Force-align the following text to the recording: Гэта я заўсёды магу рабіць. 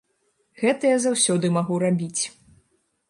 Гэта 0.61 0.83
я 0.95 1.03
заўсёды 1.05 1.51
магу 1.59 1.75
рабіць. 1.87 2.21